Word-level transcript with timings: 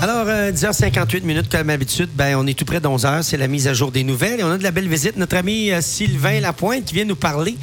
Alors, 0.00 0.26
euh, 0.28 0.52
10h58 0.52 1.22
minutes, 1.24 1.48
comme 1.50 1.66
d'habitude, 1.66 2.08
ben, 2.14 2.36
on 2.36 2.46
est 2.46 2.56
tout 2.56 2.64
près 2.64 2.80
d'11h. 2.80 3.22
C'est 3.24 3.36
la 3.36 3.48
mise 3.48 3.66
à 3.66 3.74
jour 3.74 3.90
des 3.90 4.04
nouvelles. 4.04 4.38
Et 4.40 4.44
on 4.44 4.50
a 4.52 4.58
de 4.58 4.62
la 4.62 4.70
belle 4.70 4.88
visite. 4.88 5.16
Notre 5.16 5.36
ami 5.36 5.72
euh, 5.72 5.80
Sylvain 5.80 6.38
Lapointe 6.40 6.84
qui 6.84 6.94
vient 6.94 7.04
nous 7.04 7.16
parler 7.16 7.56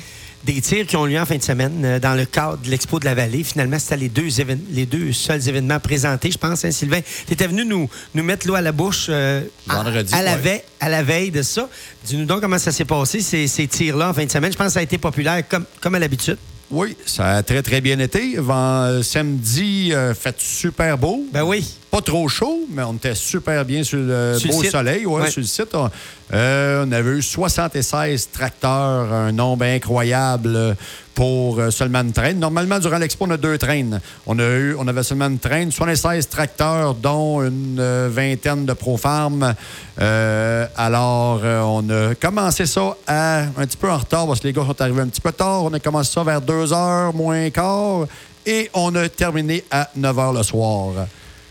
des 0.43 0.59
tirs 0.61 0.85
qui 0.85 0.95
ont 0.97 1.05
lieu 1.05 1.17
en 1.19 1.25
fin 1.25 1.37
de 1.37 1.41
semaine 1.43 1.81
euh, 1.85 1.97
dans 1.99 2.13
le 2.13 2.25
cadre 2.25 2.57
de 2.57 2.69
l'Expo 2.69 2.99
de 2.99 3.05
la 3.05 3.15
Vallée. 3.15 3.43
Finalement, 3.43 3.79
c'était 3.79 3.95
les 3.97 4.09
deux, 4.09 4.27
évén- 4.27 4.59
les 4.69 4.85
deux 4.85 5.13
seuls 5.13 5.47
événements 5.47 5.79
présentés, 5.79 6.29
je 6.29 6.37
pense, 6.37 6.65
hein, 6.65 6.71
Sylvain. 6.71 6.99
Tu 7.25 7.33
étais 7.33 7.47
venu 7.47 7.63
nous, 7.63 7.89
nous 8.13 8.23
mettre 8.23 8.45
l'eau 8.47 8.55
à 8.55 8.61
la 8.61 8.73
bouche 8.73 9.05
euh, 9.09 9.41
à- 9.69 9.75
Vendredi, 9.77 10.13
à, 10.13 10.21
la 10.21 10.33
ouais. 10.33 10.37
veille, 10.41 10.61
à 10.81 10.89
la 10.89 11.03
veille 11.03 11.31
de 11.31 11.41
ça. 11.41 11.69
Dis-nous 12.05 12.25
donc 12.25 12.41
comment 12.41 12.59
ça 12.59 12.73
s'est 12.73 12.85
passé, 12.85 13.21
ces, 13.21 13.47
ces 13.47 13.65
tirs-là 13.65 14.09
en 14.09 14.13
fin 14.13 14.25
de 14.25 14.31
semaine. 14.31 14.51
Je 14.51 14.57
pense 14.57 14.67
que 14.67 14.73
ça 14.73 14.79
a 14.81 14.83
été 14.83 14.97
populaire 14.97 15.41
comme, 15.47 15.63
comme 15.79 15.95
à 15.95 15.99
l'habitude. 15.99 16.37
Oui, 16.69 16.97
ça 17.05 17.27
a 17.37 17.43
très, 17.43 17.61
très 17.61 17.79
bien 17.79 17.97
été. 17.99 18.37
Euh, 18.37 19.03
samedi, 19.03 19.93
euh, 19.93 20.13
fait 20.13 20.35
super 20.39 20.97
beau. 20.97 21.23
Ben 21.31 21.43
oui. 21.43 21.65
Pas 21.95 22.01
trop 22.01 22.27
chaud, 22.27 22.59
mais 22.69 22.83
on 22.83 22.95
était 22.95 23.15
super 23.15 23.63
bien 23.63 23.81
sur 23.81 23.99
le 23.99 24.35
Sur 24.37 24.51
beau 24.51 24.63
soleil, 24.65 25.05
ouais, 25.05 25.21
Ouais. 25.21 25.31
sur 25.31 25.39
le 25.39 25.47
site. 25.47 25.73
On, 25.75 25.89
euh, 26.33 26.83
on 26.85 26.91
avait 26.91 27.11
eu 27.11 27.21
76 27.21 28.31
tracteurs, 28.33 29.13
un 29.13 29.31
nombre 29.31 29.63
incroyable 29.63 30.75
pour 31.13 31.57
euh, 31.57 31.71
seulement 31.71 32.01
une 32.01 32.11
traîne. 32.11 32.37
Normalement, 32.37 32.79
durant 32.79 32.97
l'expo, 32.97 33.23
on 33.25 33.31
a 33.31 33.37
deux 33.37 33.57
traînes. 33.57 34.01
On, 34.27 34.37
a 34.39 34.43
eu, 34.43 34.75
on 34.77 34.85
avait 34.89 35.03
seulement 35.03 35.27
une 35.27 35.39
traîne, 35.39 35.71
76 35.71 36.27
tracteurs, 36.27 36.95
dont 36.95 37.41
une 37.41 37.77
euh, 37.79 38.09
vingtaine 38.11 38.65
de 38.65 38.73
ProFarm. 38.73 39.55
Euh, 40.01 40.67
alors, 40.75 41.39
euh, 41.45 41.61
on 41.61 41.89
a 41.89 42.13
commencé 42.15 42.65
ça 42.65 42.97
à, 43.07 43.43
un 43.43 43.65
petit 43.65 43.77
peu 43.77 43.89
en 43.89 43.99
retard 43.99 44.27
parce 44.27 44.41
que 44.41 44.47
les 44.47 44.53
gars 44.53 44.65
sont 44.67 44.81
arrivés 44.81 44.99
un 44.99 45.07
petit 45.07 45.21
peu 45.21 45.31
tard. 45.31 45.63
On 45.63 45.71
a 45.71 45.79
commencé 45.79 46.11
ça 46.11 46.25
vers 46.25 46.41
2 46.41 46.73
heures 46.73 47.13
moins 47.13 47.49
quart 47.51 48.05
et 48.45 48.69
on 48.73 48.93
a 48.95 49.07
terminé 49.07 49.63
à 49.71 49.89
9 49.95 50.19
heures 50.19 50.33
le 50.33 50.43
soir. 50.43 50.91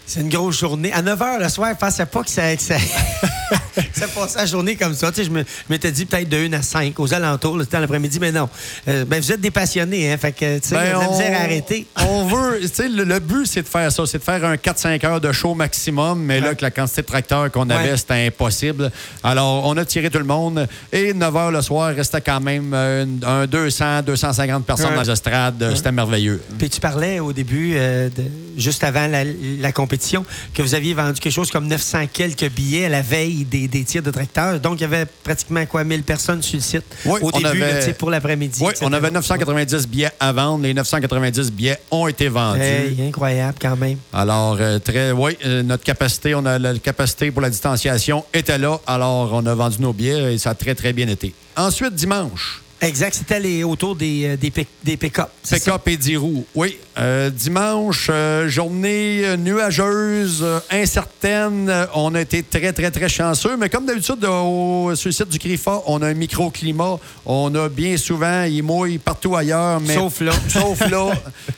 C'est 0.06 0.20
une 0.20 0.28
grosse 0.28 0.58
journée. 0.60 0.92
À 0.92 1.00
9 1.00 1.18
h 1.18 1.40
le 1.42 1.48
soir, 1.48 1.70
je 1.72 1.78
pensais 1.78 2.04
pas 2.04 2.22
que 2.22 2.28
ça, 2.30 2.54
que 2.54 2.60
ça, 2.62 2.76
ça 3.94 4.06
passait 4.08 4.38
la 4.38 4.44
journée 4.46 4.76
comme 4.76 4.92
ça. 4.94 5.10
Tu 5.10 5.16
sais, 5.16 5.24
je 5.24 5.30
me- 5.30 5.42
je 5.42 5.46
m'étais 5.70 5.90
dit 5.90 6.04
peut-être 6.04 6.28
de 6.28 6.36
1 6.36 6.52
à 6.52 6.60
5 6.62 7.00
aux 7.00 7.14
alentours, 7.14 7.56
le 7.56 7.64
temps 7.64 7.80
l'après-midi, 7.80 8.18
mais 8.20 8.30
non. 8.30 8.48
Euh, 8.86 9.06
ben, 9.06 9.18
vous 9.20 9.32
êtes 9.32 9.40
des 9.40 9.50
passionnés, 9.50 10.12
hein? 10.12 10.18
Fait 10.18 10.32
que, 10.32 10.58
tu 10.58 10.68
sais, 10.68 10.74
la 10.74 10.98
Ben, 10.98 11.08
misère 11.10 11.38
à 11.40 11.44
arrêter. 11.44 11.86
On 12.06 12.26
veut, 12.26 12.60
tu 12.60 12.68
sais, 12.68 12.88
le, 12.88 13.04
le 13.04 13.18
but, 13.18 13.46
c'est 13.46 13.62
de 13.62 13.66
faire 13.68 13.90
ça, 13.90 14.04
c'est 14.06 14.18
de 14.18 14.22
faire 14.22 14.44
un 14.44 14.56
4-5 14.56 15.06
heures 15.06 15.20
de 15.22 15.32
show 15.32 15.54
maximum, 15.54 16.20
mais 16.22 16.38
là, 16.40 16.48
avec 16.48 16.60
la 16.60 16.70
quantité 16.70 17.00
de 17.00 17.06
tracteurs 17.06 17.50
qu'on 17.50 17.70
avait, 17.70 17.96
c'était 17.96 18.26
impossible. 18.26 18.90
Alors, 19.22 19.66
on 19.66 19.74
a 19.78 19.86
tiré 19.86 20.10
tout 20.10 20.18
le 20.18 20.24
monde 20.24 20.68
et 20.92 21.14
9 21.14 21.34
heures 21.36 21.50
le 21.50 21.62
soir, 21.62 21.92
il 21.92 21.96
restait 21.96 22.20
quand 22.20 22.40
même 22.40 22.72
euh, 22.74 23.04
une- 23.04 23.24
un 23.24 23.46
200, 23.46 24.02
250 24.02 24.66
personnes 24.66 24.90
Ouais. 24.90 24.96
dans 24.96 25.02
les 25.02 25.10
estrades. 25.10 25.72
C'était 25.74 25.92
merveilleux. 25.92 26.42
Puis 26.58 26.68
tu 26.68 26.78
parlais 26.80 27.20
au 27.20 27.32
début, 27.32 27.72
euh, 27.76 28.10
de- 28.10 28.24
juste 28.56 28.84
avant 28.84 29.06
la, 29.06 29.24
la 29.24 29.72
compétition, 29.72 30.24
que 30.52 30.62
vous 30.62 30.74
aviez 30.74 30.94
vendu 30.94 31.20
quelque 31.20 31.32
chose 31.32 31.50
comme 31.50 31.66
900 31.66 32.06
quelques 32.12 32.50
billets 32.50 32.86
à 32.86 32.88
la 32.88 33.02
veille 33.02 33.44
des, 33.44 33.68
des 33.68 33.84
tirs 33.84 34.02
de 34.02 34.10
tracteurs. 34.10 34.60
Donc, 34.60 34.78
il 34.78 34.82
y 34.82 34.84
avait 34.84 35.06
pratiquement 35.06 35.64
quoi, 35.66 35.84
1000 35.84 36.02
personnes 36.02 36.42
sur 36.42 36.56
le 36.56 36.62
site 36.62 36.84
Oui, 37.04 37.20
au 37.22 37.30
début, 37.32 37.62
avait- 37.62 37.92
pour 37.94 38.10
l'après-midi. 38.10 38.60
Oui, 38.62 38.70
etc. 38.70 38.86
on 38.88 38.92
avait 38.92 39.10
990 39.10 39.86
billets 39.88 40.10
à 40.20 40.32
vendre. 40.32 40.62
Les 40.64 40.74
990 40.74 41.50
billets 41.52 41.78
ont 41.90 42.06
été 42.08 42.28
vendus. 42.28 42.60
Hey, 42.60 43.00
incroyable 43.06 43.58
quand 43.60 43.76
même. 43.76 43.98
Alors, 44.12 44.56
euh, 44.60 44.78
très, 44.78 45.12
oui, 45.12 45.36
euh, 45.44 45.62
notre 45.62 45.84
capacité, 45.84 46.34
on 46.34 46.44
a 46.46 46.58
la 46.58 46.78
capacité 46.78 47.30
pour 47.30 47.42
la 47.42 47.50
distanciation 47.50 48.24
était 48.32 48.58
là. 48.58 48.78
Alors, 48.86 49.32
on 49.32 49.44
a 49.46 49.54
vendu 49.54 49.76
nos 49.80 49.92
billets 49.92 50.34
et 50.34 50.38
ça 50.38 50.50
a 50.50 50.54
très, 50.54 50.74
très 50.74 50.92
bien 50.92 51.08
été. 51.08 51.34
Ensuite, 51.56 51.94
dimanche, 51.94 52.62
Exact, 52.80 53.14
c'était 53.14 53.40
les, 53.40 53.64
autour 53.64 53.96
des, 53.96 54.24
euh, 54.26 54.36
des, 54.36 54.50
pick- 54.50 54.66
des 54.82 54.96
pick-up. 54.98 55.28
pick-up 55.48 55.88
et 55.88 55.96
10 55.96 56.16
roues. 56.18 56.44
Oui, 56.54 56.76
euh, 56.98 57.30
dimanche, 57.30 58.08
euh, 58.10 58.46
journée 58.48 59.36
nuageuse, 59.38 60.40
euh, 60.42 60.60
incertaine. 60.70 61.72
On 61.94 62.14
a 62.14 62.20
été 62.20 62.42
très, 62.42 62.72
très, 62.74 62.90
très 62.90 63.08
chanceux. 63.08 63.56
Mais 63.56 63.70
comme 63.70 63.86
d'habitude, 63.86 64.24
au- 64.24 64.94
sur 64.96 65.08
le 65.08 65.12
site 65.12 65.28
du 65.30 65.38
CRIFA, 65.38 65.82
on 65.86 66.02
a 66.02 66.08
un 66.08 66.14
microclimat. 66.14 66.98
On 67.24 67.54
a 67.54 67.68
bien 67.70 67.96
souvent, 67.96 68.42
il 68.42 68.62
mouille 68.62 68.98
partout 68.98 69.34
ailleurs. 69.34 69.80
Mais 69.80 69.94
Sauf 69.94 70.20
là. 70.20 70.32
Sauf 70.48 70.80
là. 70.90 71.12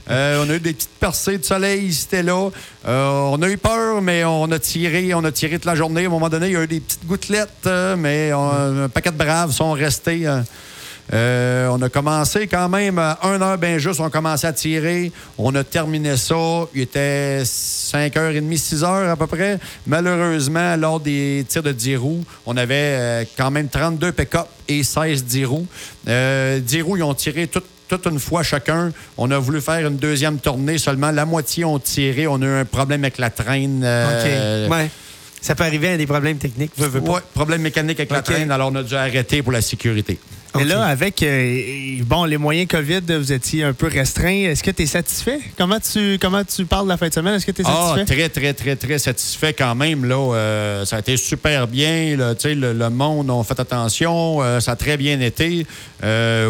On 0.09 0.49
a 0.51 0.55
eu 0.55 0.61
des 0.61 0.75
petites 0.75 0.91
percées 1.01 1.39
de 1.39 1.45
soleil, 1.45 1.93
c'était 1.93 2.23
là. 2.23 2.51
On 2.87 3.43
a 3.43 3.49
eu 3.49 3.57
peur, 3.59 4.01
mais 4.01 4.25
on 4.25 4.45
a 4.53 4.59
tiré, 4.61 5.13
on 5.15 5.25
a 5.25 5.33
tiré 5.33 5.55
toute 5.57 5.65
la 5.65 5.75
journée. 5.75 6.05
À 6.05 6.07
un 6.07 6.11
moment 6.11 6.29
donné, 6.29 6.47
il 6.49 6.53
y 6.53 6.57
a 6.57 6.63
eu 6.63 6.69
des 6.69 6.79
petites 6.81 7.05
gouttelettes, 7.07 7.69
mais 7.99 8.33
on- 8.33 8.85
un 8.85 8.89
paquet 8.89 9.11
de 9.11 9.17
braves 9.17 9.51
sont 9.53 9.73
restés. 9.73 10.25
Euh, 11.13 11.67
euh, 11.67 11.69
on 11.71 11.81
a 11.83 11.89
commencé 11.89 12.47
quand 12.47 12.69
même 12.69 12.99
à 12.99 13.19
1 13.23 13.41
heure 13.43 13.59
bien 13.59 13.79
juste, 13.79 14.01
on 14.01 14.07
a 14.07 14.11
commencé 14.11 14.47
à 14.47 14.53
tirer. 14.53 15.11
On 15.39 15.55
a 15.55 15.65
terminé 15.65 16.17
ça. 16.17 16.35
Il 16.75 16.83
était 16.83 17.43
5h30, 17.45 18.57
6 18.57 18.85
heures 18.85 19.11
à 19.11 19.17
peu 19.17 19.27
près. 19.27 19.59
Malheureusement, 19.87 20.77
lors 20.77 21.01
des 21.01 21.45
tirs 21.49 21.63
de 21.63 21.73
10 21.73 21.97
roues, 21.97 22.25
on 22.45 22.57
avait 22.57 22.75
euh, 22.75 23.25
quand 23.37 23.51
même 23.51 23.69
32 23.69 24.13
pick-up 24.13 24.47
et 24.69 24.83
16 24.83 25.25
10 25.25 25.45
roues. 25.45 25.67
Euh, 26.09 26.61
10 26.61 26.83
roues, 26.83 26.97
ils 26.97 27.03
ont 27.03 27.15
tiré 27.15 27.47
tout- 27.47 27.63
toute 27.89 28.07
une 28.07 28.19
fois 28.19 28.43
chacun. 28.43 28.91
On 29.17 29.31
a 29.31 29.39
voulu 29.39 29.61
faire 29.61 29.87
une 29.87 29.97
deuxième 29.97 30.39
tournée. 30.39 30.77
Seulement 30.79 31.11
la 31.13 31.25
moitié 31.25 31.65
ont 31.65 31.79
tiré. 31.79 32.27
On 32.27 32.41
a 32.43 32.45
eu 32.45 32.61
un 32.61 32.65
problème 32.65 33.05
avec 33.05 33.19
la 33.19 33.31
traîne. 33.31 33.83
euh, 33.85 34.67
OK. 34.67 34.73
Ouais. 34.73 34.91
Ça 35.41 35.55
peut 35.55 35.63
arriver 35.63 35.91
à 35.91 35.97
des 35.97 36.07
problèmes 36.07 36.39
techniques. 36.39 36.73
Ouais, 37.13 37.21
problème 37.35 37.63
mécanique 37.63 38.01
avec 38.01 38.11
la 38.11 38.17
traîne. 38.35 38.51
Alors, 38.51 38.71
on 38.73 38.75
a 38.77 38.83
dû 38.83 38.95
arrêter 38.97 39.43
pour 39.43 39.53
la 39.53 39.61
sécurité. 39.63 40.19
Mais 40.57 40.65
là, 40.65 40.85
avec 40.85 41.23
euh, 41.23 41.99
bon, 42.05 42.25
les 42.25 42.37
moyens 42.39 42.69
COVID, 42.69 43.01
vous 43.19 43.33
étiez 43.33 43.65
un 43.65 43.73
peu 43.73 43.87
restreint. 43.89 44.29
Est-ce 44.51 44.63
que 44.63 44.71
tu 44.71 44.83
es 44.83 44.87
satisfait? 44.87 45.39
Comment 45.59 45.79
tu, 45.81 46.19
comment 46.21 46.43
tu 46.45 46.65
parles 46.67 46.85
de 46.87 46.91
la 46.91 46.97
fin 46.97 47.09
de 47.09 47.15
semaine? 47.15 47.35
Est-ce 47.35 47.47
que 47.47 47.53
tu 47.53 47.63
es 47.63 47.65
Ah, 47.67 47.95
satisfait? 47.97 48.15
très, 48.15 48.29
très, 48.29 48.55
très, 48.55 48.77
très 48.77 48.99
satisfait 48.99 49.53
quand 49.53 49.75
même. 49.75 50.05
Là, 50.05 50.17
Euh, 50.35 50.85
ça 50.85 50.97
a 50.97 50.99
été 51.01 51.17
super 51.17 51.67
bien. 51.67 52.17
là. 52.17 52.35
Tu 52.35 52.43
sais, 52.49 52.55
le, 52.55 52.73
le 52.73 52.91
monde 52.91 53.31
a 53.31 53.43
fait 53.45 53.59
attention. 53.59 54.43
Euh, 54.43 54.61
ça 54.61 54.73
a 54.73 54.77
très 54.77 54.97
bien 54.97 55.21
été. 55.21 55.67
Euh, 56.03 56.47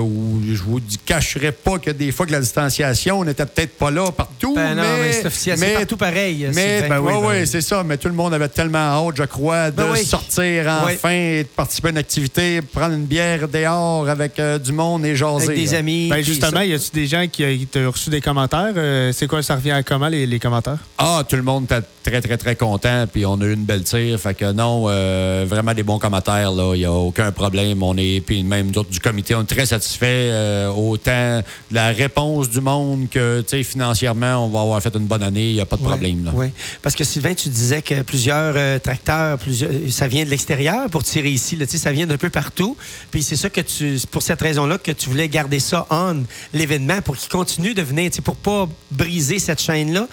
je 0.52 0.62
vous 0.62 0.80
cacherai 1.04 1.52
pas 1.52 1.78
que 1.78 1.90
des 1.90 2.10
fois 2.12 2.26
que 2.26 2.32
la 2.32 2.40
distanciation 2.40 3.24
n'était 3.24 3.46
peut-être 3.46 3.76
pas 3.78 3.90
là 3.90 4.10
partout. 4.10 4.54
Ben 4.54 4.74
non, 4.74 4.82
mais 4.82 5.02
mais 5.06 5.12
c'est 5.12 5.26
officiel. 5.26 5.58
C'est 5.58 5.74
partout 5.74 5.96
pareil. 5.96 6.48
Mais. 6.54 6.88
Ben 6.88 6.98
oui, 7.00 7.12
ben 7.12 7.28
oui. 7.40 7.46
c'est 7.46 7.60
ça. 7.60 7.82
Mais 7.84 7.96
tout 7.96 8.08
le 8.08 8.14
monde 8.14 8.34
avait 8.34 8.48
tellement 8.48 8.78
hâte, 9.06 9.14
je 9.16 9.22
crois, 9.22 9.70
de 9.70 9.76
Ben 9.76 9.86
oui. 9.92 10.04
sortir 10.04 10.64
Oui. 10.86 10.94
enfin 10.94 11.10
et 11.10 11.42
de 11.44 11.48
participer 11.48 11.88
à 11.88 11.90
une 11.92 11.98
activité, 11.98 12.60
prendre 12.62 12.94
une 12.94 13.04
bière 13.06 13.46
dehors 13.48 13.95
avec 14.04 14.38
euh, 14.38 14.58
du 14.58 14.72
monde 14.72 15.04
et 15.04 15.16
jaser. 15.16 15.46
Avec 15.46 15.58
des 15.58 15.72
là. 15.72 15.78
amis. 15.78 16.08
Ben 16.08 16.22
justement, 16.22 16.60
y 16.60 16.72
a-tu 16.74 16.90
des 16.92 17.06
gens 17.06 17.26
qui, 17.30 17.58
qui 17.58 17.66
t'ont 17.66 17.90
reçu 17.90 18.10
des 18.10 18.20
commentaires? 18.20 18.72
Euh, 18.76 19.12
c'est 19.12 19.26
quoi, 19.26 19.42
ça 19.42 19.56
revient 19.56 19.70
à 19.72 19.82
comment, 19.82 20.08
les, 20.08 20.26
les 20.26 20.38
commentaires? 20.38 20.78
Ah, 20.98 21.22
tout 21.28 21.36
le 21.36 21.42
monde 21.42 21.64
était 21.64 21.80
très, 22.02 22.20
très, 22.20 22.36
très 22.36 22.56
content. 22.56 23.06
Puis 23.12 23.24
on 23.26 23.40
a 23.40 23.44
eu 23.44 23.54
une 23.54 23.64
belle 23.64 23.84
tire. 23.84 24.18
Fait 24.20 24.34
que 24.34 24.52
non, 24.52 24.84
euh, 24.88 25.44
vraiment 25.48 25.74
des 25.74 25.82
bons 25.82 25.98
commentaires. 25.98 26.52
là. 26.52 26.74
Il 26.74 26.78
n'y 26.80 26.84
a 26.84 26.92
aucun 26.92 27.32
problème. 27.32 27.82
On 27.82 27.96
est, 27.96 28.20
puis 28.24 28.42
même 28.42 28.70
nous 28.72 28.78
autres 28.80 28.90
du 28.90 29.00
comité, 29.00 29.34
on 29.34 29.42
est 29.42 29.44
très 29.46 29.66
satisfaits. 29.66 30.06
euh, 30.06 30.68
autant 30.70 31.42
de 31.70 31.74
la 31.74 31.88
réponse 31.88 32.50
du 32.50 32.60
monde 32.60 33.08
que, 33.10 33.40
tu 33.40 33.48
sais, 33.56 33.62
financièrement, 33.62 34.44
on 34.44 34.48
va 34.48 34.60
avoir 34.60 34.80
fait 34.82 34.94
une 34.94 35.06
bonne 35.06 35.22
année. 35.22 35.50
Il 35.50 35.54
n'y 35.54 35.60
a 35.60 35.66
pas 35.66 35.76
de 35.76 35.82
problème. 35.82 36.24
là. 36.24 36.32
Oui, 36.34 36.46
parce 36.82 36.94
que 36.94 37.04
Sylvain, 37.04 37.34
tu 37.34 37.48
disais 37.48 37.82
que 37.82 38.02
plusieurs 38.02 38.54
euh, 38.56 38.78
tracteurs, 38.78 39.38
plusieurs, 39.38 39.70
ça 39.90 40.08
vient 40.08 40.24
de 40.24 40.30
l'extérieur 40.30 40.88
pour 40.90 41.02
tirer 41.04 41.30
ici. 41.30 41.56
Là, 41.56 41.66
Tu 41.66 41.72
sais, 41.72 41.78
ça 41.78 41.92
vient 41.92 42.06
d'un 42.06 42.16
peu 42.16 42.30
partout. 42.30 42.76
Puis 43.10 43.22
c'est 43.22 43.36
ça 43.36 43.50
que 43.50 43.60
tu, 43.60 43.85
c'est 43.98 44.10
pour 44.10 44.22
cette 44.22 44.40
raison-là 44.40 44.78
que 44.78 44.92
tu 44.92 45.08
voulais 45.08 45.28
garder 45.28 45.60
ça 45.60 45.86
on 45.90 46.24
l'événement 46.52 47.00
pour 47.02 47.16
qu'il 47.16 47.30
continue 47.30 47.74
de 47.74 47.82
venir, 47.82 48.10
pour 48.24 48.36
pas 48.36 48.68
briser 48.90 49.38
cette 49.38 49.60
chaîne-là. 49.60 50.08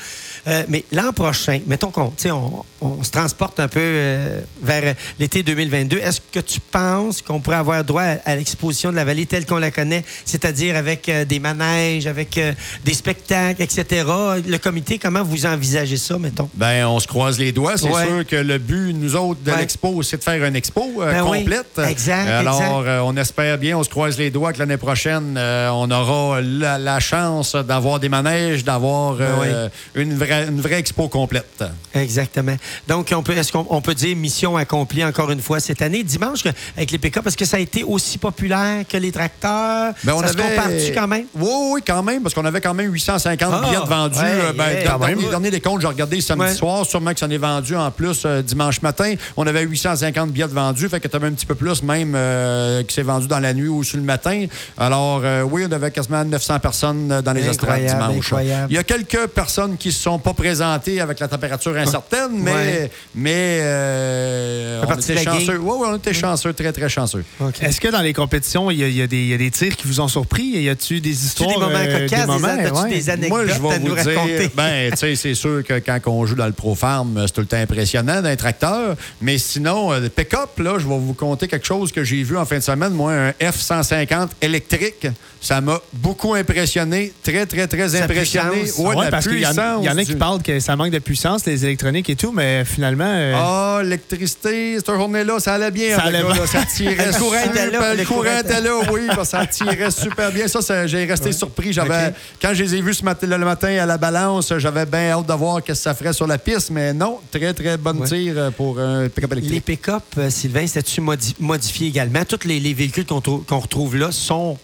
Euh, 0.45 0.63
mais 0.67 0.83
l'an 0.91 1.13
prochain, 1.13 1.61
mettons 1.67 1.89
qu'on 1.89 2.11
on, 2.25 2.63
on 2.81 3.01
se 3.03 3.11
transporte 3.11 3.61
un 3.61 3.69
peu 3.69 3.79
euh, 3.81 4.41
vers 4.61 4.83
euh, 4.83 4.93
l'été 5.17 5.41
2022. 5.41 5.97
Est-ce 5.99 6.19
que 6.31 6.41
tu 6.41 6.59
penses 6.59 7.21
qu'on 7.21 7.39
pourrait 7.39 7.55
avoir 7.57 7.83
droit 7.85 8.01
à, 8.01 8.17
à 8.25 8.35
l'exposition 8.35 8.91
de 8.91 8.97
la 8.97 9.05
vallée 9.05 9.25
telle 9.25 9.45
qu'on 9.45 9.57
la 9.57 9.71
connaît, 9.71 10.03
c'est-à-dire 10.25 10.75
avec 10.75 11.07
euh, 11.07 11.23
des 11.23 11.39
manèges, 11.39 12.07
avec 12.07 12.37
des 12.83 12.93
spectacles, 12.93 13.61
etc. 13.61 14.03
Le 14.45 14.57
comité, 14.57 14.99
comment 14.99 15.23
vous 15.23 15.45
envisagez 15.45 15.95
ça, 15.97 16.17
mettons? 16.19 16.49
Ben, 16.55 16.85
on 16.87 16.99
se 16.99 17.07
croise 17.07 17.39
les 17.39 17.51
doigts. 17.53 17.77
C'est 17.77 17.89
Ouais. 17.89 18.05
sûr 18.07 18.25
que 18.27 18.35
le 18.35 18.57
but, 18.57 18.93
nous 18.93 19.15
autres, 19.15 19.39
de 19.45 19.51
Ouais. 19.51 19.57
l'expo, 19.59 20.01
c'est 20.03 20.17
de 20.17 20.23
faire 20.23 20.43
une 20.43 20.55
expo 20.55 20.91
Ben 20.99 21.23
oui. 21.25 21.39
complète. 21.39 21.79
Exact, 21.87 22.27
Alors, 22.27 22.59
exact. 22.81 23.01
on 23.05 23.15
espère 23.15 23.57
bien, 23.57 23.77
on 23.77 23.83
se 23.83 23.89
croise 23.89 24.17
les 24.17 24.29
doigts 24.31 24.51
que 24.51 24.59
l'année 24.59 24.77
prochaine, 24.77 25.37
on 25.37 25.89
aura 25.91 26.41
la, 26.41 26.77
la 26.77 26.99
chance 26.99 27.55
d'avoir 27.55 27.99
des 27.99 28.09
manèges, 28.09 28.63
d'avoir 28.65 29.13
Ben 29.15 29.69
une, 29.95 30.15
vraie, 30.17 30.32
une 30.47 30.61
vraie 30.61 30.79
expo 30.79 31.07
complète. 31.07 31.63
Exactement. 31.93 32.55
Donc, 32.87 33.13
on 33.15 33.21
peut, 33.23 33.33
est-ce 33.37 33.51
qu'on 33.51 33.65
on 33.69 33.81
peut 33.81 33.93
dire 33.93 34.15
mission 34.15 34.57
accomplie 34.57 35.03
encore 35.03 35.31
une 35.31 35.41
fois 35.41 35.59
cette 35.59 35.81
année? 35.81 36.03
Dimanche, 36.03 36.43
avec 36.75 36.91
les 36.91 36.97
pick-up, 36.97 37.25
est-ce 37.27 37.37
que 37.37 37.45
ça 37.45 37.57
a 37.57 37.59
été 37.59 37.83
aussi 37.83 38.17
populaire 38.17 38.85
que 38.87 38.97
les 38.97 39.11
tracteurs? 39.11 39.93
Ben, 40.03 40.13
on 40.13 40.21
ça 40.21 40.29
se 40.29 40.33
avait- 40.39 40.55
compare-tu 40.55 40.91
quand 40.93 41.07
même? 41.07 41.25
Oui, 41.35 41.49
oui, 41.73 41.81
quand 41.85 42.03
même, 42.03 42.21
parce 42.23 42.33
qu'on 42.35 42.45
avait 42.45 42.61
quand 42.61 42.73
même 42.73 42.91
850 42.91 43.53
Ah, 43.53 43.61
billets 43.67 43.85
vendus. 43.87 44.19
ouais, 44.19 44.25
Euh, 44.25 44.53
ben, 44.53 44.63
yeah. 44.71 44.83
dans 44.85 44.91
Quand 44.91 44.99
le 44.99 45.05
même. 45.07 45.15
dernier, 45.15 45.29
dernier 45.29 45.51
des 45.51 45.61
comptes, 45.61 45.81
j'ai 45.81 45.87
regardé 45.87 46.21
samedi 46.21 46.43
Ouais. 46.43 46.53
soir, 46.55 46.85
sûrement 46.85 47.13
que 47.13 47.19
ça 47.19 47.25
en 47.27 47.29
est 47.29 47.37
vendu 47.37 47.75
en 47.75 47.89
plus 47.91 48.23
euh, 48.25 48.41
dimanche 48.41 48.81
matin. 48.81 49.13
On 49.37 49.45
avait 49.47 49.61
850 49.63 50.31
billets 50.31 50.47
vendus, 50.47 50.89
fait 50.89 50.99
que 50.99 51.07
tu 51.07 51.15
avais 51.15 51.27
un 51.27 51.31
petit 51.31 51.45
peu 51.45 51.55
plus 51.55 51.83
même 51.83 52.13
euh, 52.15 52.83
qui 52.83 52.93
s'est 52.95 53.01
vendu 53.03 53.27
dans 53.27 53.39
la 53.39 53.53
nuit 53.53 53.67
ou 53.67 53.83
sur 53.83 53.97
le 53.97 54.03
matin. 54.03 54.45
Alors, 54.77 55.21
euh, 55.23 55.41
oui, 55.43 55.65
on 55.67 55.71
avait 55.71 55.91
quasiment 55.91 56.23
900 56.23 56.59
personnes 56.59 57.21
dans 57.23 57.33
les 57.33 57.47
estrades 57.47 57.85
dimanche. 57.85 58.17
incroyable. 58.17 58.67
Il 58.71 58.75
y 58.75 58.79
a 58.79 58.83
quelques 58.83 59.27
personnes 59.27 59.77
qui 59.77 59.91
se 59.91 60.01
sont 60.01 60.19
pas 60.23 60.33
présentés 60.33 60.99
avec 61.01 61.19
la 61.19 61.27
température 61.27 61.75
incertaine, 61.77 62.31
mais, 62.33 62.51
Ouais. 62.53 62.91
mais 63.15 63.59
euh, 63.61 64.83
on 64.87 64.93
était 64.95 65.23
chanceux. 65.23 65.57
Oui, 65.57 65.75
oui, 65.79 65.87
on 65.91 65.95
était 65.97 66.13
chanceux, 66.13 66.53
très, 66.53 66.71
très 66.71 66.89
chanceux. 66.89 67.23
Est-ce 67.61 67.79
que 67.79 67.87
dans 67.89 68.01
les 68.01 68.13
compétitions, 68.13 68.71
il 68.71 68.79
y 68.79 68.83
a, 68.83 68.87
y 68.87 69.07
des, 69.07 69.17
il 69.17 69.27
y 69.27 69.33
a 69.33 69.37
des 69.37 69.51
tirs 69.51 69.75
qui 69.75 69.87
vous 69.87 69.99
ont 70.01 70.07
surpris? 70.07 70.43
Y 70.43 70.69
a-tu 70.69 70.99
des 71.01 71.25
histoires? 71.25 71.49
des 71.49 71.57
moments 71.57 71.75
euh, 71.75 71.99
cocasses, 72.07 72.21
des, 72.21 72.25
moments, 72.27 72.47
as-tu 72.47 72.73
ouais. 72.73 72.89
des 72.89 73.09
anecdotes 73.09 73.29
Moi, 73.29 73.41
je 73.47 73.61
vais 73.61 73.69
à 73.73 73.79
nous 73.79 73.87
vous 73.89 73.95
raconter? 73.95 74.37
dire, 74.39 74.49
ben, 74.55 74.91
tu 74.91 74.97
sais, 74.97 75.15
c'est 75.15 75.33
sûr 75.35 75.63
que 75.63 75.79
quand 75.79 75.99
on 76.07 76.25
joue 76.25 76.35
dans 76.35 76.45
le 76.47 76.53
Pro 76.53 76.75
Farm, 76.75 77.23
c'est 77.27 77.33
tout 77.33 77.41
le 77.41 77.47
temps 77.47 77.57
impressionnant 77.57 78.21
d'un 78.21 78.35
tracteur. 78.35 78.95
Mais 79.21 79.37
sinon, 79.37 79.91
euh, 79.91 79.99
le 79.99 80.09
pick-up, 80.09 80.57
là, 80.59 80.73
je 80.79 80.87
vais 80.87 80.97
vous 80.97 81.13
conter 81.13 81.47
quelque 81.47 81.65
chose 81.65 81.91
que 81.91 82.03
j'ai 82.03 82.23
vu 82.23 82.37
en 82.37 82.45
fin 82.45 82.57
de 82.57 82.63
semaine. 82.63 82.93
Moi, 82.93 83.11
un 83.13 83.31
F-150 83.41 84.29
électrique, 84.41 85.07
ça 85.41 85.59
m'a 85.61 85.79
beaucoup 85.93 86.33
impressionné. 86.33 87.11
Très, 87.23 87.45
très, 87.45 87.67
très 87.67 88.01
impressionné. 88.01 88.71
Ouais, 88.77 88.95
Ouais, 88.95 89.05
la 89.05 89.11
parce 89.11 89.27
qu'il 89.27 89.39
y, 89.39 89.45
en- 89.45 89.49
puissance 89.49 89.79
il 89.83 89.85
y 89.85 89.89
en 89.89 89.97
a 89.97 90.03
qui 90.05 90.12
du- 90.13 90.19
parlent 90.19 90.41
que 90.41 90.59
ça 90.59 90.75
manque 90.75 90.91
de 90.91 90.99
puissance, 90.99 91.45
les 91.45 91.63
électroniques 91.65 92.09
et 92.09 92.15
tout, 92.15 92.31
mais 92.31 92.63
finalement. 92.65 93.03
euh, 93.07 93.33
Ah, 93.35 93.81
l'électricité, 93.83 94.75
cette 94.77 94.87
journée-là, 94.87 95.39
ça 95.39 95.55
allait 95.55 95.71
bien. 95.71 95.95
Ça 95.95 96.03
allait 96.03 96.21
gars, 96.21 96.31
bien. 96.33 96.41
là, 96.41 96.47
ça 96.47 96.63
tirait 96.65 97.05
Le 97.11 97.17
courant 97.19 97.35
était 97.45 97.65
là, 97.65 97.71
super- 97.71 97.91
le 97.93 97.97
Le 97.99 98.05
courant 98.05 98.39
était 98.39 98.61
là, 98.61 98.71
oui. 98.91 99.01
parce 99.07 99.31
que 99.31 99.37
ça 99.37 99.45
tirait 99.45 99.91
super 99.91 100.31
bien. 100.31 100.47
Ça, 100.47 100.61
ça, 100.61 100.87
j'ai 100.87 101.05
resté 101.05 101.31
surpris. 101.31 101.73
J'avais. 101.73 102.13
Quand 102.41 102.53
je 102.53 102.63
les 102.63 102.75
ai 102.75 102.81
vus 102.81 102.93
ce 102.95 103.03
matin, 103.05 103.27
le 103.27 103.37
matin 103.37 103.67
à 103.81 103.85
la 103.85 103.97
balance, 103.97 104.53
j'avais 104.57 104.85
bien 104.85 105.11
hâte 105.11 105.27
de 105.27 105.33
voir 105.33 105.63
qu'est-ce 105.63 105.79
que 105.79 105.83
ça 105.83 105.93
ferait 105.95 106.13
sur 106.13 106.27
la 106.27 106.37
piste. 106.37 106.69
Mais 106.71 106.93
non, 106.93 107.19
très, 107.31 107.53
très 107.53 107.77
bonne 107.77 107.99
Ouais. 107.99 108.07
tir 108.07 108.33
euh, 108.37 108.51
pour 108.51 108.79
un 108.79 109.07
pick-up 109.09 109.31
Les 109.33 109.37
électrique. 109.39 109.65
pick-up, 109.65 110.03
euh, 110.17 110.29
Sylvain, 110.29 110.65
c'était-tu 110.67 111.01
modi- 111.01 111.35
modifié 111.39 111.87
également? 111.87 112.23
Tous 112.25 112.47
les, 112.47 112.59
les 112.59 112.73
véhicules 112.73 113.05
qu'on 113.05 113.21
qu'on 113.21 113.59
retrouve 113.59 113.95
là 113.97 114.11
sont 114.11 114.57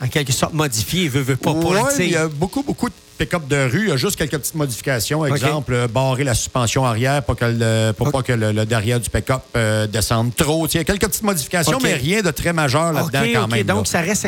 en 0.00 0.08
quelque 0.08 0.32
sorte 0.32 0.52
modifiés, 0.52 1.08
veut, 1.08 1.20
veut 1.22 1.36
pas 1.36 1.54
pour 1.54 1.70
Ouais, 1.70 1.80
le 1.80 1.94
tir. 1.96 2.04
il 2.04 2.10
y 2.12 2.16
a 2.16 2.26
beaucoup, 2.28 2.62
beaucoup 2.62 2.88
de 2.88 2.94
pick-up 3.24 3.46
de 3.46 3.68
rue. 3.70 3.82
Il 3.84 3.88
y 3.88 3.92
a 3.92 3.96
juste 3.96 4.16
quelques 4.16 4.36
petites 4.38 4.54
modifications. 4.56 5.24
Exemple, 5.24 5.72
euh, 5.74 5.86
barrer 5.88 6.24
la 6.24 6.34
suspension 6.34 6.84
arrière 6.84 7.22
pour, 7.22 7.36
que 7.36 7.44
le, 7.44 7.92
pour 7.92 8.08
OK. 8.08 8.12
pas 8.12 8.22
que 8.22 8.32
le, 8.32 8.50
le 8.52 8.64
derrière 8.66 8.98
du 8.98 9.08
pick-up 9.08 9.42
euh, 9.56 9.86
descende 9.86 10.34
trop. 10.34 10.66
Il 10.66 10.74
y 10.76 10.80
a 10.80 10.84
quelques 10.84 11.06
petites 11.06 11.22
modifications, 11.22 11.78
mais 11.82 11.94
rien 11.94 12.20
de 12.22 12.30
très 12.32 12.52
majeur 12.52 12.92
là-dedans 12.92 13.20
quand 13.32 13.48
même. 13.48 13.66
là. 13.66 13.74
Donc, 13.74 13.86
ça 13.86 14.00
reste, 14.00 14.26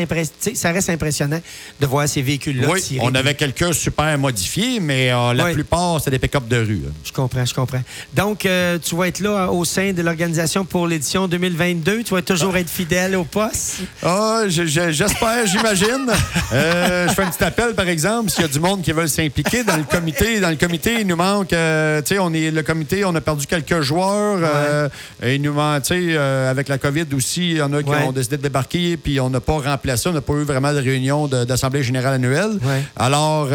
ça 0.55 0.71
reste 0.71 0.91
impressionnant 0.91 1.41
de 1.81 1.87
voir 1.87 2.09
ces 2.09 2.23
véhicules-là 2.23 2.69
Oui, 2.71 2.81
tirer. 2.81 3.01
on 3.05 3.15
avait 3.15 3.35
quelques 3.35 3.75
super 3.75 4.17
modifiés, 4.19 4.79
mais 4.81 5.11
euh, 5.13 5.33
la 5.35 5.47
Oui. 5.47 5.55
plupart, 5.55 6.01
c'est 6.03 6.11
des 6.11 6.19
pick-up 6.21 6.47
de 6.47 6.57
rue. 6.59 6.83
là. 6.85 6.91
Je 7.05 7.13
comprends, 7.13 7.45
je 7.45 7.55
comprends. 7.55 7.83
Donc, 8.15 8.47
euh, 8.47 8.79
tu 8.79 8.95
vas 8.95 9.09
être 9.09 9.21
là 9.21 9.51
au 9.51 9.65
sein 9.65 9.93
de 9.93 10.03
l'organisation 10.03 10.65
pour 10.65 10.87
l'édition 10.87 11.27
2022. 11.27 12.03
Tu 12.05 12.15
vas 12.15 12.23
toujours 12.23 12.57
être 12.57 12.71
fidèle 12.71 13.17
au 13.17 13.25
poste? 13.25 13.79
Ah, 14.03 14.43
je- 14.47 14.67
je- 14.67 14.93
j'espère, 14.93 15.47
j'imagine. 15.47 16.07
Je 16.53 17.13
fais 17.15 17.23
un 17.23 17.31
petit 17.31 17.45
appel, 17.45 17.75
par 17.75 17.89
exemple, 17.89 18.31
s'il 18.31 18.43
y 18.43 18.45
a 18.45 18.49
du 18.49 18.61
monde 18.61 18.83
qui 18.85 18.93
veulent 18.93 19.09
s'impliquer 19.09 19.65
dans 19.65 19.77
le 19.77 19.83
comité. 19.85 20.39
Dans 20.41 20.51
le 20.51 20.57
comité, 20.57 20.97
il 21.01 21.07
nous 21.07 21.17
manque, 21.17 21.53
euh, 21.53 22.01
tu 22.03 22.15
sais, 22.15 22.19
on 22.21 22.33
est 22.33 22.51
le 22.51 22.63
comité, 22.63 23.05
on 23.05 23.15
a 23.15 23.21
perdu 23.21 23.47
quelques 23.47 23.81
joueurs. 23.81 24.39
euh, 24.43 24.89
et 25.23 25.35
il 25.37 25.43
nous 25.43 25.53
manque, 25.53 25.83
tu 25.83 25.89
sais, 25.89 26.17
euh, 26.17 26.51
avec 26.51 26.69
la 26.69 26.79
COVID 26.79 27.07
aussi, 27.17 27.51
il 27.53 27.57
y 27.57 27.63
en 27.63 27.73
a 27.73 27.83
qui 27.83 27.89
Ouais. 27.89 28.05
ont 28.07 28.13
décidé 28.13 28.37
de 28.37 28.43
débarquer, 28.43 28.97
puis 28.97 29.19
on 29.21 29.31
n'a 29.31 29.41
pas 29.41 29.59
remplacé, 29.59 30.09
on 30.09 30.13
n'a 30.13 30.21
pas 30.21 30.35
eu 30.35 30.43
vraiment 30.45 30.73
de 30.73 30.79
réunion 30.79 31.27
d'assemblée 31.27 31.83
générale 31.83 32.15
annuelle. 32.15 32.59
Ouais. 32.63 32.83
Alors, 32.97 33.49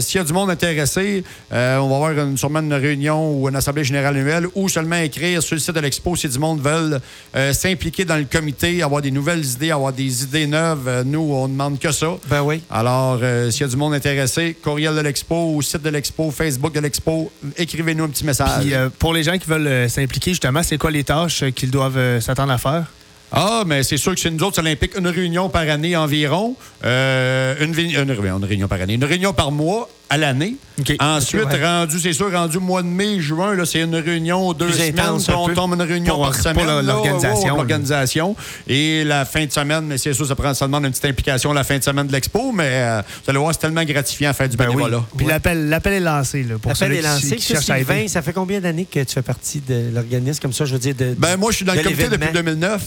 s'il 0.00 0.18
y 0.18 0.20
a 0.20 0.24
du 0.24 0.32
monde 0.32 0.50
intéressé, 0.50 1.22
on 1.52 1.54
va 1.54 1.94
avoir 1.96 2.10
une- 2.12 2.36
sûrement 2.38 2.60
une 2.60 2.72
réunion 2.74 3.32
ou 3.38 3.48
une 3.48 3.56
assemblée 3.56 3.84
générale 3.84 4.16
annuelle 4.16 4.46
ou 4.54 4.68
seulement 4.68 4.96
écrire 4.96 5.42
sur 5.42 5.54
le 5.56 5.60
site 5.60 5.74
de 5.74 5.80
l'expo 5.80 6.16
si 6.16 6.28
du 6.28 6.38
monde 6.38 6.60
veut 6.62 6.98
euh, 7.36 7.52
s'impliquer 7.52 8.04
dans 8.04 8.16
le 8.16 8.24
comité, 8.24 8.82
avoir 8.82 9.02
des 9.02 9.10
nouvelles 9.10 9.44
idées, 9.44 9.70
avoir 9.70 9.92
des 9.92 10.22
idées 10.22 10.46
neuves. 10.46 11.02
Nous, 11.06 11.20
on 11.20 11.46
ne 11.48 11.52
demande 11.52 11.78
que 11.78 11.92
ça. 11.92 12.08
Ben 12.28 12.42
oui. 12.42 12.62
Alors, 12.70 13.18
s'il 13.50 13.60
y 13.62 13.64
a 13.64 13.68
du 13.68 13.76
monde 13.76 13.94
intéressé, 13.94 14.56
courriel 14.70 14.94
de 14.94 15.00
l'expo 15.00 15.52
ou 15.54 15.62
site 15.62 15.82
de 15.82 15.90
l'expo, 15.90 16.30
Facebook 16.30 16.72
de 16.72 16.80
l'expo, 16.80 17.30
écrivez-nous 17.56 18.04
un 18.04 18.08
petit 18.08 18.24
message. 18.24 18.60
Puis, 18.62 18.74
euh, 18.74 18.88
pour 18.98 19.12
les 19.12 19.22
gens 19.22 19.36
qui 19.36 19.48
veulent 19.48 19.66
euh, 19.66 19.88
s'impliquer, 19.88 20.30
justement, 20.30 20.62
c'est 20.62 20.78
quoi 20.78 20.90
les 20.90 21.04
tâches 21.04 21.42
euh, 21.42 21.50
qu'ils 21.50 21.70
doivent 21.70 22.20
s'attendre 22.20 22.52
à 22.52 22.58
faire? 22.58 22.84
Ah, 23.32 23.62
mais 23.66 23.82
c'est 23.84 23.96
sûr 23.96 24.12
que 24.14 24.20
chez 24.20 24.30
nous 24.30 24.42
autres, 24.44 24.56
ça 24.56 24.68
implique 24.68 24.96
une 24.98 25.06
réunion 25.06 25.48
par 25.48 25.62
année 25.62 25.96
environ. 25.96 26.56
Euh, 26.84 27.54
une, 27.60 27.72
vi- 27.72 27.94
une, 28.00 28.10
une 28.10 28.44
réunion 28.44 28.66
par 28.68 28.80
année. 28.80 28.94
Une 28.94 29.04
réunion 29.04 29.32
par 29.32 29.52
mois 29.52 29.88
à 30.10 30.18
l'année. 30.18 30.56
Ensuite, 30.98 31.44
ouais. 31.44 31.64
rendu, 31.64 32.00
c'est 32.00 32.12
sûr, 32.12 32.32
rendu 32.32 32.58
mois 32.58 32.82
de 32.82 32.86
mai, 32.88 33.20
juin, 33.20 33.54
là, 33.54 33.64
c'est 33.66 33.80
une 33.80 33.94
réunion 33.96 34.52
deux 34.54 34.66
Plus 34.66 34.74
semaines. 34.74 35.18
on 35.36 35.48
tombe 35.54 35.74
une 35.74 35.82
réunion 35.82 36.14
Pour- 36.14 36.22
par 36.24 36.32
pour 36.32 36.42
semaine. 36.42 36.66
là, 36.66 36.82
l'organisation. 36.82 38.34
Et 38.66 39.04
la 39.04 39.24
fin 39.24 39.44
de 39.44 39.52
semaine, 39.52 39.84
mais 39.86 39.98
c'est 39.98 40.12
sûr, 40.14 40.26
ça, 40.26 40.34
prend, 40.34 40.54
ça 40.54 40.66
demande 40.66 40.84
une 40.84 40.90
petite 40.90 41.04
implication 41.04 41.52
la 41.52 41.64
fin 41.64 41.78
de 41.78 41.82
semaine 41.84 42.06
de 42.06 42.12
l'expo, 42.12 42.50
mais 42.52 42.64
euh, 42.68 43.02
vous 43.24 43.30
allez 43.30 43.38
voir, 43.38 43.52
c'est 43.52 43.60
tellement 43.60 43.84
gratifiant 43.84 44.30
à 44.30 44.32
faire 44.32 44.48
du 44.48 44.56
Ben 44.56 44.66
oui. 44.68 44.76
bénévolat. 44.76 45.04
Puis 45.16 45.26
Ouais. 45.26 45.32
l'appel, 45.32 45.68
l'appel 45.68 45.92
est 45.94 46.00
lancé. 46.00 46.42
Là, 46.42 46.56
pour 46.60 46.70
L'appel 46.72 46.92
est 46.92 47.02
lancé. 47.02 47.36
qui 47.36 47.56
Sylvain, 47.56 48.08
ça 48.08 48.22
fait 48.22 48.32
combien 48.32 48.60
d'années 48.60 48.86
que 48.90 49.00
tu 49.00 49.12
fais 49.12 49.22
partie 49.22 49.60
de 49.60 49.90
l'organisme 49.94 50.40
comme 50.40 50.52
ça, 50.52 50.64
je 50.64 50.72
veux 50.72 50.78
dire, 50.78 50.94
de, 50.94 51.14
Ben, 51.18 51.36
moi, 51.36 51.50
je 51.50 51.56
suis 51.56 51.64
dans 51.64 51.74
le 51.74 51.82
comité 51.82 52.04
depuis 52.08 52.18
l'événement? 52.32 52.32
2009. 52.60 52.82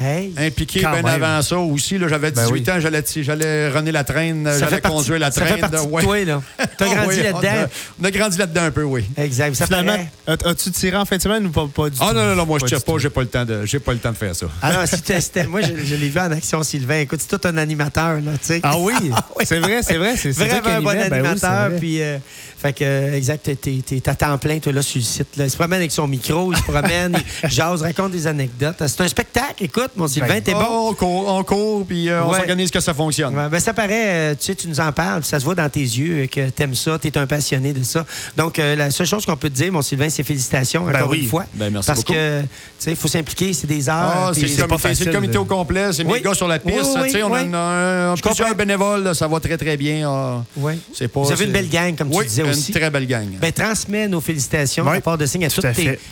Hey! 0.00 0.32
Impliqué 0.36 0.80
bien 0.80 0.92
même. 1.02 1.06
avant 1.06 1.42
ça 1.42 1.58
aussi. 1.58 1.98
là, 1.98 2.08
J'avais 2.08 2.30
18 2.30 2.64
Ben 2.64 2.72
oui. 2.72 2.76
ans, 2.76 2.80
j'allais, 2.80 3.02
j'allais 3.22 3.68
runner 3.70 3.92
la 3.92 4.04
traîne, 4.04 4.48
j'allais 4.58 4.80
conduire 4.80 5.18
la 5.18 5.30
ça 5.30 5.40
traîne. 5.40 5.54
fait 5.54 5.60
partie 5.60 5.86
de 5.86 6.00
toi, 6.02 6.24
là. 6.24 6.42
T'as 6.76 6.86
Ah 6.90 6.94
grandi 6.94 7.16
oui, 7.16 7.22
là-dedans. 7.22 7.40
On 7.42 7.62
a, 7.64 7.66
on 8.00 8.04
a 8.04 8.10
grandi 8.10 8.38
là-dedans 8.38 8.62
un 8.62 8.70
peu, 8.70 8.82
oui. 8.82 9.04
Exact. 9.16 9.54
Ça 9.54 9.66
Finalement, 9.66 9.92
paraît. 10.26 10.38
as- 10.44 10.48
as-tu 10.50 10.70
tiré 10.70 10.96
en 10.96 11.04
fin 11.04 11.16
de 11.16 11.22
semaine 11.22 11.46
ou 11.46 11.50
pas, 11.50 11.66
pas 11.74 11.90
du 11.90 11.96
Ah 12.00 12.08
tout? 12.10 12.14
non, 12.14 12.24
non, 12.26 12.34
non, 12.36 12.46
moi 12.46 12.58
je 12.60 12.66
tire 12.66 12.82
pas, 12.82 12.92
j'ai 12.98 13.10
pas 13.10 13.20
le 13.22 13.28
temps 13.28 13.44
de 13.44 13.64
j'ai 13.64 13.78
pas 13.78 13.92
le 13.92 13.98
temps 13.98 14.10
de 14.12 14.16
faire 14.16 14.34
ça. 14.34 14.46
Ah 14.62 14.72
non, 14.72 14.80
si 14.86 15.00
tu 15.02 15.46
Moi, 15.48 15.60
je, 15.62 15.68
je 15.84 15.94
l'ai 15.94 16.08
vu 16.08 16.18
en 16.20 16.30
action, 16.32 16.62
Sylvain. 16.62 17.00
Écoute, 17.00 17.20
c'est 17.26 17.38
tout 17.38 17.46
un 17.48 17.56
animateur, 17.56 18.14
là, 18.20 18.32
tu 18.32 18.38
sais. 18.42 18.60
Ah 18.62 18.76
oui, 18.78 18.92
oui. 19.36 19.44
c'est 19.46 19.58
vrai, 19.58 19.80
c'est 19.82 19.96
vrai. 19.96 20.16
C'est, 20.16 20.30
Vraiment 20.32 20.68
un 20.68 20.80
bon. 20.80 20.90
Ben 20.90 21.12
animateur. 21.12 21.68
vrai. 21.70 21.78
puis, 21.78 22.02
euh, 22.02 22.18
fait 22.60 22.72
que, 22.72 22.84
euh, 22.84 23.14
exact, 23.14 23.44
t'es, 23.44 23.54
t'es- 23.56 23.82
t'es 24.00 24.08
à 24.08 24.14
temps 24.14 24.36
plein, 24.38 24.58
toi, 24.58 24.72
là, 24.72 24.82
sur 24.82 24.98
le 24.98 25.04
site. 25.04 25.36
Là. 25.36 25.44
Il 25.44 25.50
se 25.50 25.56
promène 25.56 25.78
avec 25.78 25.92
son 25.92 26.06
micro, 26.08 26.52
il 26.52 26.58
se 26.58 26.62
promène, 26.62 27.16
il 27.44 27.48
jase, 27.50 27.82
raconte 27.82 28.12
des 28.12 28.26
anecdotes. 28.26 28.82
C'est 28.86 29.00
un 29.00 29.08
spectacle, 29.08 29.62
écoute, 29.64 29.90
mon 29.96 30.08
Sylvain, 30.08 30.28
Ben, 30.28 30.42
t'es 30.42 30.52
bon. 30.52 30.66
Oh, 30.68 30.88
on 30.90 30.94
court, 30.94 31.28
on 31.28 31.44
court, 31.44 31.86
puis 31.86 32.08
euh, 32.08 32.24
on 32.24 32.32
s'organise 32.34 32.70
que 32.70 32.80
ça 32.80 32.94
fonctionne. 32.94 33.36
Ouais, 33.36 33.48
ben 33.48 33.60
ça 33.60 33.72
paraît, 33.72 34.32
euh, 34.32 34.34
tu 34.34 34.46
sais, 34.46 34.54
tu 34.54 34.68
nous 34.68 34.80
en 34.80 34.90
parles, 34.92 35.20
puis 35.20 35.28
ça 35.28 35.38
se 35.38 35.44
voit 35.44 35.54
dans 35.54 35.68
tes 35.68 35.80
yeux 35.80 36.24
euh, 36.24 36.26
que 36.26 36.50
t'aimes 36.58 36.74
ça, 36.74 36.98
t'es 36.98 37.16
un 37.16 37.26
passionné 37.26 37.72
de 37.72 37.82
ça. 37.82 38.04
Donc, 38.36 38.58
euh, 38.58 38.74
la 38.76 38.90
seule 38.90 39.06
chose 39.06 39.24
qu'on 39.24 39.36
peut 39.36 39.48
te 39.48 39.54
dire, 39.54 39.72
mon 39.72 39.82
Sylvain, 39.82 40.08
c'est 40.08 40.22
félicitations 40.24 40.84
Ben 40.84 40.96
encore 40.96 41.10
oui. 41.10 41.20
une 41.22 41.28
fois. 41.28 41.44
Ben, 41.54 41.70
merci 41.72 41.86
Parce 41.86 42.00
beaucoup. 42.00 42.12
que, 42.14 42.40
tu 42.42 42.46
sais, 42.78 42.90
il 42.90 42.96
faut 42.96 43.08
s'impliquer, 43.08 43.52
c'est 43.52 43.66
des 43.66 43.88
heures. 43.88 43.94
Ah, 43.96 44.30
c'est, 44.34 44.40
le 44.42 44.48
comité, 44.48 44.66
c'est 44.76 44.88
facile, 44.88 45.06
le 45.06 45.12
comité 45.12 45.38
au 45.38 45.44
complet, 45.44 45.92
c'est 45.92 46.04
Oui. 46.04 46.14
mes 46.14 46.20
gars 46.20 46.34
sur 46.34 46.48
la 46.48 46.58
piste. 46.58 46.78
Oui, 47.00 47.10
sais, 47.10 47.22
on 47.22 47.32
a 47.32 47.42
une- 47.42 47.54
un- 47.54 48.16
Je 48.16 48.22
plusieurs 48.22 48.54
bénévoles, 48.54 49.04
là, 49.04 49.14
ça 49.14 49.28
va 49.28 49.38
très 49.40 49.56
très 49.56 49.76
bien. 49.76 50.08
ah. 50.10 50.42
Pas, 50.58 51.20
Vous 51.20 51.32
avez 51.32 51.44
une 51.44 51.52
belle 51.52 51.68
gang, 51.68 51.94
comme 51.96 52.08
oui, 52.12 52.24
tu 52.24 52.28
disais 52.30 52.42
aussi. 52.42 52.72
une 52.72 52.78
très 52.80 52.90
belle 52.90 53.06
gang. 53.06 53.26
Ben, 53.40 53.52
transmets 53.52 54.08
nos 54.08 54.20
félicitations 54.20 54.84
Oui, 54.88 54.96
à 54.98 55.00
part 55.00 55.16
de 55.18 55.26
signe 55.26 55.44
à 55.44 55.50
tous 55.50 55.62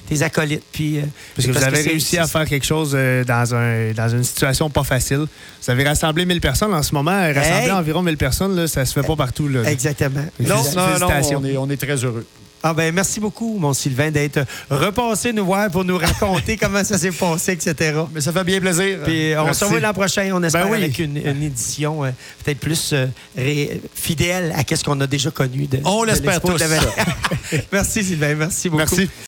tes, 0.08 0.22
acolytes. 0.22 0.62
Puis, 0.72 0.98
euh, 0.98 1.02
Parce 1.34 1.46
que 1.46 1.52
vous 1.52 1.62
avez 1.62 1.82
réussi 1.82 2.18
à 2.18 2.26
faire 2.26 2.46
quelque 2.46 2.64
chose 2.66 2.92
euh, 2.94 3.24
dans, 3.24 3.54
un, 3.54 3.92
une 4.16 4.24
situation 4.24 4.70
pas 4.70 4.84
facile. 4.84 5.26
Vous 5.62 5.70
avez 5.70 5.84
rassemblé 5.84 6.24
1000 6.26 6.40
personnes 6.40 6.72
en 6.74 6.82
ce 6.82 6.94
moment. 6.94 7.10
Rassembler 7.10 7.66
Hey! 7.66 7.70
environ 7.72 8.02
1000 8.02 8.16
personnes, 8.16 8.54
là, 8.54 8.66
ça 8.68 8.84
se 8.84 8.92
fait 8.92 9.06
pas 9.06 9.16
partout. 9.16 9.48
Là. 9.48 9.62
Exactement. 9.70 10.24
Non, 10.40 10.62
non, 10.74 10.98
non, 10.98 11.08
on 11.36 11.44
est, 11.44 11.56
on 11.56 11.70
est 11.70 11.76
très 11.76 11.96
heureux. 12.04 12.26
Ah 12.62 12.74
ben 12.74 12.92
merci 12.92 13.20
beaucoup, 13.20 13.58
mon 13.58 13.72
Sylvain, 13.74 14.10
d'être 14.10 14.40
repassé 14.70 15.32
nous 15.32 15.44
voir 15.44 15.70
pour 15.70 15.84
nous 15.84 15.98
raconter 15.98 16.56
comment 16.60 16.82
ça 16.82 16.98
s'est 16.98 17.12
passé, 17.12 17.52
etc. 17.52 18.00
Mais 18.12 18.20
ça 18.20 18.32
fait 18.32 18.42
bien 18.42 18.58
plaisir. 18.60 18.98
Puis 19.04 19.34
on 19.38 19.52
se 19.52 19.64
revoit 19.64 19.78
l'an 19.78 19.92
prochain, 19.92 20.30
on 20.34 20.42
espère, 20.42 20.64
Ben 20.64 20.72
oui. 20.72 20.78
avec 20.78 20.98
une, 20.98 21.16
une 21.18 21.42
édition 21.44 22.02
euh, 22.04 22.10
peut-être 22.42 22.58
plus 22.58 22.90
euh, 22.92 23.06
ré- 23.36 23.80
fidèle 23.94 24.52
à 24.56 24.64
ce 24.76 24.82
qu'on 24.82 25.00
a 25.00 25.06
déjà 25.06 25.30
connu. 25.30 25.66
De, 25.66 25.78
On 25.84 26.02
de 26.02 26.06
l'espère 26.08 26.40
de 26.40 26.46
tous. 26.50 26.58
la 26.58 26.66
Vallée. 26.66 26.86
merci 27.72 28.02
Sylvain, 28.02 28.34
merci 28.34 28.68
beaucoup. 28.68 28.78
Merci. 28.96 29.10